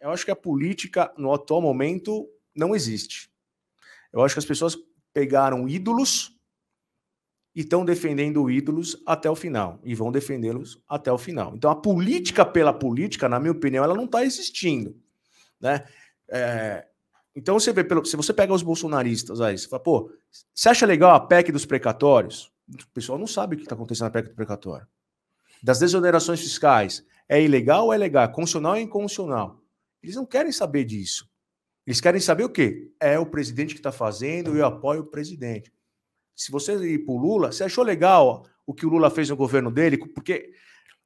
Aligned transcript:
eu 0.00 0.10
acho 0.10 0.24
que 0.24 0.30
a 0.30 0.36
política, 0.36 1.12
no 1.16 1.32
atual 1.32 1.60
momento, 1.60 2.28
não 2.54 2.74
existe. 2.74 3.30
Eu 4.12 4.22
acho 4.22 4.34
que 4.34 4.40
as 4.40 4.44
pessoas 4.44 4.76
pegaram 5.12 5.68
ídolos 5.68 6.34
e 7.54 7.60
estão 7.60 7.84
defendendo 7.84 8.50
ídolos 8.50 9.02
até 9.04 9.28
o 9.28 9.34
final 9.34 9.80
e 9.82 9.94
vão 9.94 10.12
defendê-los 10.12 10.80
até 10.88 11.10
o 11.10 11.18
final. 11.18 11.54
Então 11.56 11.70
a 11.70 11.76
política 11.76 12.44
pela 12.44 12.72
política, 12.72 13.28
na 13.28 13.40
minha 13.40 13.52
opinião, 13.52 13.82
ela 13.82 13.94
não 13.94 14.04
está 14.04 14.24
existindo, 14.24 14.96
né? 15.60 15.84
É, 16.30 16.86
então 17.34 17.58
você 17.58 17.72
vê, 17.72 17.84
pelo, 17.84 18.04
se 18.04 18.16
você 18.16 18.32
pega 18.32 18.52
os 18.52 18.62
bolsonaristas 18.62 19.40
aí, 19.40 19.56
você 19.56 19.68
fala, 19.68 19.82
pô, 19.82 20.10
você 20.54 20.68
acha 20.68 20.86
legal 20.86 21.14
a 21.14 21.20
PEC 21.20 21.52
dos 21.52 21.64
precatórios? 21.64 22.52
O 22.68 22.92
pessoal 22.92 23.18
não 23.18 23.26
sabe 23.26 23.54
o 23.54 23.58
que 23.58 23.64
está 23.64 23.74
acontecendo 23.74 24.06
na 24.06 24.10
PEC 24.10 24.28
do 24.28 24.34
precatório. 24.34 24.86
Das 25.62 25.78
desonerações 25.78 26.40
fiscais, 26.40 27.04
é 27.28 27.42
ilegal 27.42 27.86
ou 27.86 27.92
é 27.92 27.96
legal? 27.96 28.24
É 28.24 28.28
constitucional 28.28 28.72
ou 28.72 28.78
é 28.78 28.82
inconstitucional? 28.82 29.57
Eles 30.02 30.16
não 30.16 30.26
querem 30.26 30.52
saber 30.52 30.84
disso. 30.84 31.28
Eles 31.86 32.00
querem 32.00 32.20
saber 32.20 32.44
o 32.44 32.50
quê? 32.50 32.92
É 33.00 33.18
o 33.18 33.26
presidente 33.26 33.74
que 33.74 33.80
está 33.80 33.90
fazendo 33.90 34.54
eu 34.56 34.66
apoio 34.66 35.00
o 35.00 35.06
presidente. 35.06 35.72
Se 36.36 36.52
você 36.52 36.76
ir 36.86 36.98
para 37.04 37.14
o 37.14 37.18
Lula, 37.18 37.50
você 37.50 37.64
achou 37.64 37.82
legal 37.82 38.44
o 38.66 38.74
que 38.74 38.84
o 38.84 38.90
Lula 38.90 39.10
fez 39.10 39.30
no 39.30 39.36
governo 39.36 39.70
dele? 39.70 39.96
Porque 39.96 40.52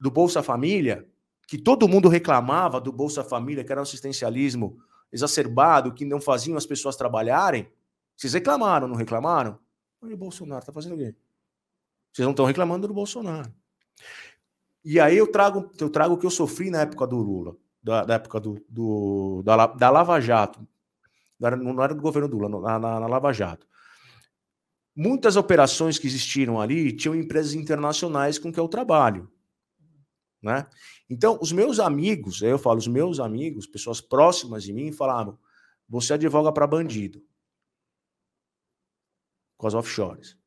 do 0.00 0.10
Bolsa 0.10 0.42
Família, 0.42 1.08
que 1.46 1.56
todo 1.56 1.88
mundo 1.88 2.08
reclamava 2.08 2.80
do 2.80 2.92
Bolsa 2.92 3.22
Família, 3.22 3.62
que 3.62 3.70
era 3.70 3.80
um 3.80 3.84
assistencialismo 3.84 4.76
exacerbado, 5.12 5.94
que 5.94 6.04
não 6.04 6.20
faziam 6.20 6.56
as 6.56 6.66
pessoas 6.66 6.96
trabalharem, 6.96 7.70
vocês 8.16 8.34
reclamaram, 8.34 8.88
não 8.88 8.96
reclamaram? 8.96 9.58
O 10.02 10.16
Bolsonaro 10.16 10.60
está 10.60 10.72
fazendo 10.72 10.96
o 10.96 10.98
quê? 10.98 11.14
Vocês 12.12 12.24
não 12.24 12.32
estão 12.32 12.44
reclamando 12.44 12.88
do 12.88 12.94
Bolsonaro. 12.94 13.50
E 14.84 15.00
aí 15.00 15.16
eu 15.16 15.30
trago, 15.30 15.70
eu 15.80 15.88
trago 15.88 16.14
o 16.14 16.18
que 16.18 16.26
eu 16.26 16.30
sofri 16.30 16.68
na 16.68 16.82
época 16.82 17.06
do 17.06 17.16
Lula 17.16 17.56
da, 17.84 18.02
da 18.02 18.14
época 18.14 18.40
do, 18.40 18.64
do 18.66 19.42
da, 19.44 19.66
da, 19.66 19.90
Lava 19.90 20.18
Jato, 20.18 20.66
não 21.38 21.46
era, 21.46 21.56
não 21.56 21.84
era 21.84 21.94
do 21.94 22.00
governo 22.00 22.26
do 22.26 22.38
Lula, 22.38 22.60
na, 22.60 22.78
na, 22.78 23.00
na 23.00 23.06
Lava 23.06 23.30
Jato. 23.30 23.68
Muitas 24.96 25.36
operações 25.36 25.98
que 25.98 26.06
existiram 26.06 26.58
ali 26.58 26.96
tinham 26.96 27.14
empresas 27.14 27.52
internacionais 27.52 28.38
com 28.38 28.50
que 28.50 28.58
eu 28.58 28.68
trabalho. 28.68 29.30
Né? 30.40 30.66
Então, 31.10 31.38
os 31.42 31.52
meus 31.52 31.78
amigos, 31.78 32.40
eu 32.40 32.58
falo, 32.58 32.78
os 32.78 32.86
meus 32.86 33.20
amigos, 33.20 33.66
pessoas 33.66 34.00
próximas 34.00 34.62
de 34.64 34.72
mim, 34.72 34.90
falavam: 34.90 35.38
você 35.86 36.14
advoga 36.14 36.52
para 36.52 36.66
bandido 36.66 37.22
com 39.58 39.66
as 39.66 39.74
offshores. 39.74 40.38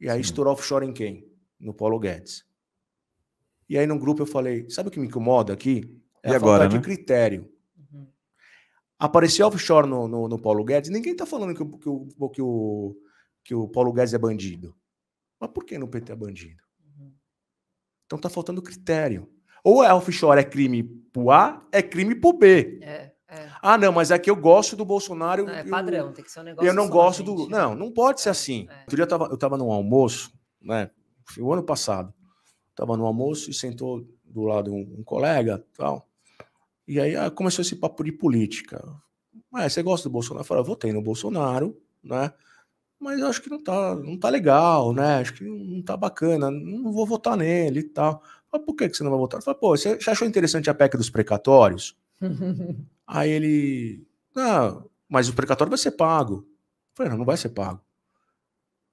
E 0.00 0.08
aí 0.08 0.16
Sim. 0.16 0.30
estourou 0.30 0.52
offshore 0.54 0.86
em 0.86 0.92
quem? 0.92 1.30
No 1.58 1.74
Paulo 1.74 1.98
Guedes. 1.98 2.46
E 3.68 3.76
aí 3.76 3.86
no 3.86 3.98
grupo 3.98 4.22
eu 4.22 4.26
falei: 4.26 4.70
sabe 4.70 4.88
o 4.88 4.92
que 4.92 5.00
me 5.00 5.06
incomoda 5.06 5.52
aqui? 5.52 6.00
É 6.26 6.30
e 6.30 6.34
a 6.34 6.36
agora, 6.36 6.64
falta 6.64 6.74
né? 6.74 6.80
de 6.80 6.84
critério. 6.84 7.48
Uhum. 7.92 8.06
Apareceu 8.98 9.46
offshore 9.46 9.88
no, 9.88 10.08
no, 10.08 10.28
no, 10.28 10.38
Paulo 10.38 10.64
Guedes, 10.64 10.90
ninguém 10.90 11.12
está 11.12 11.24
falando 11.24 11.54
que, 11.54 11.62
o, 11.62 11.78
que, 11.78 11.88
o, 11.88 12.28
que, 12.30 12.42
o, 12.42 12.96
que 13.44 13.54
o 13.54 13.68
Paulo 13.68 13.92
Guedes 13.92 14.14
é 14.14 14.18
bandido. 14.18 14.74
Mas 15.40 15.50
por 15.50 15.64
que 15.64 15.78
no 15.78 15.88
PT 15.88 16.12
é 16.12 16.16
bandido? 16.16 16.62
Uhum. 16.80 17.12
Então 18.06 18.16
está 18.16 18.28
faltando 18.28 18.62
critério. 18.62 19.30
Ou 19.62 19.82
é 19.82 19.92
offshore 19.92 20.40
é 20.40 20.44
crime 20.44 20.82
pro 21.12 21.30
A, 21.30 21.66
é 21.72 21.82
crime 21.82 22.14
pro 22.14 22.32
B. 22.32 22.78
É, 22.82 23.12
é. 23.28 23.50
Ah, 23.60 23.76
não, 23.76 23.92
mas 23.92 24.10
é 24.10 24.18
que 24.18 24.30
eu 24.30 24.36
gosto 24.36 24.76
do 24.76 24.84
Bolsonaro. 24.84 25.44
Não, 25.44 25.52
é 25.52 25.64
padrão, 25.64 26.06
eu, 26.06 26.12
tem 26.12 26.24
que 26.24 26.30
ser 26.30 26.40
um 26.40 26.44
negócio. 26.44 26.68
Eu 26.68 26.74
não 26.74 26.88
gosto 26.88 27.24
gente. 27.24 27.34
do. 27.34 27.48
Não, 27.48 27.74
não 27.74 27.90
pode 27.92 28.20
ser 28.20 28.28
é, 28.28 28.32
assim. 28.32 28.66
É. 28.70 28.80
Outro 28.82 28.96
dia 28.96 29.02
eu 29.02 29.08
tava, 29.08 29.24
eu 29.24 29.36
tava 29.36 29.58
num 29.58 29.72
almoço, 29.72 30.32
né? 30.60 30.90
O 31.38 31.52
ano 31.52 31.62
passado. 31.62 32.14
Tava 32.74 32.96
no 32.96 33.06
almoço 33.06 33.50
e 33.50 33.54
sentou 33.54 34.06
do 34.24 34.44
lado 34.44 34.72
um, 34.72 34.96
um 34.98 35.02
colega 35.02 35.64
tal. 35.76 36.08
E 36.86 37.00
aí 37.00 37.16
ah, 37.16 37.30
começou 37.30 37.62
esse 37.62 37.76
papo 37.76 38.04
de 38.04 38.12
política. 38.12 38.82
Ah, 39.52 39.68
você 39.68 39.82
gosta 39.82 40.08
do 40.08 40.12
Bolsonaro? 40.12 40.42
Eu 40.42 40.46
falei, 40.46 40.62
ah, 40.62 40.66
votei 40.66 40.92
no 40.92 41.02
Bolsonaro, 41.02 41.76
né? 42.02 42.32
Mas 42.98 43.20
eu 43.20 43.26
acho 43.26 43.42
que 43.42 43.50
não 43.50 43.62
tá, 43.62 43.94
não 43.94 44.18
tá 44.18 44.28
legal, 44.28 44.92
né? 44.92 45.16
Acho 45.16 45.34
que 45.34 45.44
não 45.44 45.82
tá 45.82 45.96
bacana, 45.96 46.50
não 46.50 46.92
vou 46.92 47.06
votar 47.06 47.36
nele 47.36 47.80
e 47.80 47.84
tal. 47.84 48.22
Mas 48.52 48.62
por 48.62 48.74
que, 48.74 48.88
que 48.88 48.96
você 48.96 49.02
não 49.02 49.10
vai 49.10 49.20
votar? 49.20 49.38
Eu 49.38 49.44
falei, 49.44 49.60
pô, 49.60 49.76
você 49.76 49.98
achou 50.06 50.26
interessante 50.26 50.70
a 50.70 50.74
PEC 50.74 50.96
dos 50.96 51.10
precatórios? 51.10 51.96
aí 53.06 53.30
ele, 53.30 54.06
não, 54.34 54.88
mas 55.08 55.28
o 55.28 55.34
precatório 55.34 55.70
vai 55.70 55.78
ser 55.78 55.92
pago. 55.92 56.36
Eu 56.36 56.44
falei, 56.94 57.10
não, 57.10 57.18
não 57.18 57.24
vai 57.24 57.36
ser 57.36 57.50
pago. 57.50 57.80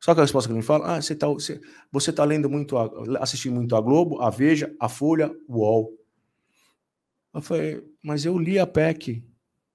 Só 0.00 0.14
que 0.14 0.20
a 0.20 0.24
resposta 0.24 0.48
que 0.48 0.52
ele 0.52 0.60
me 0.60 0.66
fala, 0.66 0.96
ah, 0.96 1.00
você 1.00 1.14
tá, 1.14 1.28
você, 1.28 1.60
você 1.92 2.12
tá 2.12 2.24
lendo 2.24 2.50
muito, 2.50 2.76
a, 2.76 2.90
assistindo 3.20 3.54
muito 3.54 3.76
a 3.76 3.80
Globo, 3.80 4.20
a 4.20 4.30
Veja, 4.30 4.74
a 4.80 4.88
Folha, 4.88 5.32
o 5.46 5.58
UOL. 5.58 5.96
Eu 7.34 7.40
falei, 7.40 7.82
mas 8.02 8.24
eu 8.24 8.38
li 8.38 8.58
a 8.58 8.66
PEC. 8.66 9.24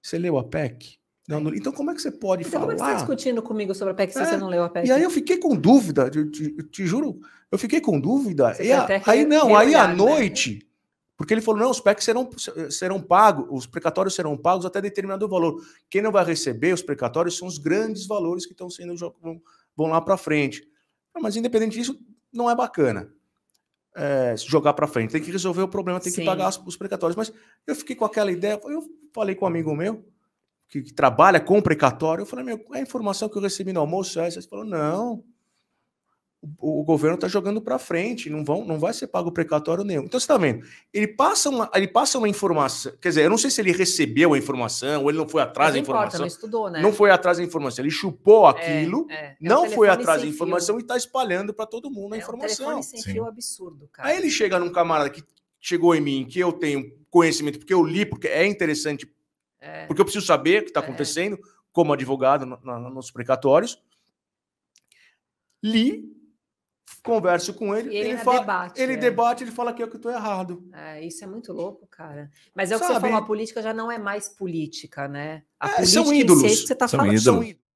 Você 0.02 0.18
leu 0.18 0.38
a 0.38 0.44
PEC? 0.44 0.98
Não, 1.28 1.40
não, 1.40 1.54
então 1.54 1.72
como 1.72 1.90
é 1.90 1.94
que 1.94 2.00
você 2.00 2.10
pode 2.10 2.42
então, 2.42 2.52
falar? 2.52 2.64
Como 2.64 2.72
é 2.72 2.76
que 2.76 2.80
você 2.80 2.90
está 2.90 3.06
discutindo 3.06 3.42
comigo 3.42 3.74
sobre 3.74 3.92
a 3.92 3.94
PEC 3.94 4.12
se 4.12 4.18
é, 4.18 4.24
você 4.24 4.36
não 4.38 4.48
leu 4.48 4.64
a 4.64 4.70
PEC? 4.70 4.88
E 4.88 4.92
aí 4.92 5.02
eu 5.02 5.10
fiquei 5.10 5.36
com 5.36 5.54
dúvida, 5.54 6.08
te, 6.08 6.24
te, 6.30 6.62
te 6.62 6.86
juro, 6.86 7.20
eu 7.52 7.58
fiquei 7.58 7.82
com 7.82 8.00
dúvida. 8.00 8.56
E 8.62 8.72
a, 8.72 8.86
aí 9.06 9.26
não, 9.26 9.54
aí 9.54 9.74
à 9.74 9.88
né? 9.88 9.94
noite, 9.94 10.66
porque 11.18 11.34
ele 11.34 11.42
falou, 11.42 11.60
não, 11.60 11.70
os 11.70 11.80
PECs 11.80 12.04
serão, 12.04 12.30
serão 12.70 13.02
pagos, 13.02 13.46
os 13.50 13.66
precatórios 13.66 14.14
serão 14.14 14.38
pagos 14.38 14.64
até 14.64 14.80
determinado 14.80 15.28
valor. 15.28 15.62
Quem 15.90 16.00
não 16.00 16.12
vai 16.12 16.24
receber 16.24 16.72
os 16.72 16.80
precatórios 16.80 17.36
são 17.36 17.46
os 17.46 17.58
grandes 17.58 18.06
valores 18.06 18.46
que 18.46 18.52
estão 18.52 18.70
sendo 18.70 18.96
vão, 18.96 19.42
vão 19.76 19.88
lá 19.88 20.00
para 20.00 20.16
frente. 20.16 20.66
Mas 21.20 21.36
independente 21.36 21.76
disso, 21.76 21.98
não 22.32 22.48
é 22.48 22.54
bacana 22.54 23.12
é, 23.98 24.36
jogar 24.36 24.72
para 24.74 24.86
frente. 24.86 25.10
Tem 25.10 25.20
que 25.20 25.30
resolver 25.30 25.62
o 25.62 25.68
problema, 25.68 25.98
tem 25.98 26.12
Sim. 26.12 26.20
que 26.20 26.26
pagar 26.26 26.48
os 26.48 26.76
precatórios. 26.76 27.16
Mas 27.16 27.32
eu 27.66 27.74
fiquei 27.74 27.96
com 27.96 28.04
aquela 28.04 28.30
ideia, 28.30 28.60
eu 28.64 28.84
falei 29.12 29.34
com 29.34 29.44
um 29.44 29.48
amigo 29.48 29.74
meu 29.74 30.04
que, 30.68 30.82
que 30.82 30.92
trabalha 30.92 31.40
com 31.40 31.60
precatório, 31.60 32.22
eu 32.22 32.26
falei, 32.26 32.44
meu, 32.44 32.64
a 32.72 32.80
informação 32.80 33.28
que 33.28 33.36
eu 33.36 33.42
recebi 33.42 33.72
no 33.72 33.80
almoço 33.80 34.20
é 34.20 34.26
essa? 34.26 34.38
Ele 34.38 34.46
falou, 34.46 34.64
não, 34.64 35.24
o, 36.40 36.80
o 36.80 36.84
governo 36.84 37.16
está 37.16 37.26
jogando 37.26 37.60
para 37.60 37.78
frente, 37.78 38.30
não, 38.30 38.44
vão, 38.44 38.64
não 38.64 38.78
vai 38.78 38.92
ser 38.92 39.08
pago 39.08 39.32
precatório 39.32 39.82
nenhum. 39.82 40.04
Então 40.04 40.18
você 40.18 40.24
está 40.24 40.36
vendo, 40.36 40.64
ele 40.92 41.08
passa, 41.08 41.50
uma, 41.50 41.70
ele 41.74 41.88
passa 41.88 42.16
uma 42.16 42.28
informação, 42.28 42.92
quer 43.00 43.08
dizer, 43.08 43.24
eu 43.24 43.30
não 43.30 43.38
sei 43.38 43.50
se 43.50 43.60
ele 43.60 43.72
recebeu 43.72 44.34
a 44.34 44.38
informação 44.38 45.02
ou 45.02 45.10
ele 45.10 45.18
não 45.18 45.28
foi 45.28 45.42
atrás 45.42 45.72
da 45.72 45.78
informação. 45.78 46.06
Importa, 46.06 46.18
não, 46.18 46.26
estudou, 46.26 46.70
né? 46.70 46.80
não 46.80 46.92
foi 46.92 47.10
atrás 47.10 47.38
da 47.38 47.44
informação, 47.44 47.84
ele 47.84 47.90
chupou 47.90 48.46
é, 48.46 48.50
aquilo, 48.50 49.06
é, 49.10 49.14
é. 49.14 49.36
não 49.40 49.68
foi 49.70 49.88
atrás 49.88 50.22
da 50.22 50.28
informação 50.28 50.76
fio. 50.76 50.80
e 50.80 50.84
está 50.84 50.96
espalhando 50.96 51.52
para 51.52 51.66
todo 51.66 51.90
mundo 51.90 52.12
a 52.14 52.16
é 52.16 52.20
informação. 52.20 52.78
Um 52.78 52.82
sem 52.82 53.02
fio 53.02 53.26
absurdo, 53.26 53.88
cara. 53.92 54.08
Aí 54.08 54.16
ele 54.16 54.30
chega 54.30 54.58
num 54.58 54.70
camarada 54.70 55.10
que 55.10 55.24
chegou 55.60 55.94
em 55.94 56.00
mim, 56.00 56.24
que 56.24 56.38
eu 56.38 56.52
tenho 56.52 56.96
conhecimento, 57.10 57.58
porque 57.58 57.74
eu 57.74 57.82
li, 57.82 58.06
porque 58.06 58.28
é 58.28 58.46
interessante, 58.46 59.10
é. 59.60 59.86
porque 59.86 60.00
eu 60.00 60.04
preciso 60.04 60.24
saber 60.24 60.60
o 60.60 60.64
que 60.64 60.70
está 60.70 60.80
é. 60.80 60.84
acontecendo 60.84 61.38
como 61.72 61.92
advogado 61.92 62.46
no, 62.46 62.58
no, 62.62 62.90
nos 62.90 63.10
precatórios. 63.10 63.82
Li, 65.62 66.17
converso 67.02 67.54
com 67.54 67.74
ele, 67.74 67.94
ele, 67.94 68.10
ele, 68.10 68.18
fala, 68.18 68.40
debate, 68.40 68.80
ele 68.80 68.92
é. 68.94 68.96
debate, 68.96 69.44
ele 69.44 69.50
fala 69.50 69.72
que 69.72 69.82
eu 69.82 69.88
que 69.88 69.96
estou 69.96 70.12
errado. 70.12 70.68
É, 70.72 71.04
isso 71.04 71.22
é 71.24 71.26
muito 71.26 71.52
louco, 71.52 71.86
cara. 71.86 72.30
Mas 72.54 72.70
é 72.70 72.76
o 72.76 72.80
que 72.80 72.86
você 72.86 73.00
falou, 73.00 73.16
a 73.16 73.22
política 73.22 73.62
já 73.62 73.72
não 73.72 73.90
é 73.90 73.98
mais 73.98 74.28
política, 74.28 75.08
né? 75.08 75.42
A 75.58 75.68
é, 75.68 75.74
política 75.76 76.02
são 76.04 76.14
ídolos. 76.14 76.42
você 76.42 76.72
está 76.72 76.88
falando. 76.88 77.08
Ídolos. 77.08 77.22
São 77.22 77.42
ídolos. 77.42 77.67